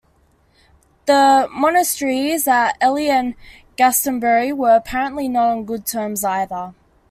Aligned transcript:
The 1.05 1.47
monasteries 1.51 2.47
at 2.47 2.75
Ely 2.83 3.03
and 3.03 3.35
Glastonbury 3.77 4.51
were 4.51 4.75
apparently 4.75 5.27
not 5.27 5.49
on 5.51 5.65
good 5.65 5.85
terms 5.85 6.23
either. 6.25 6.73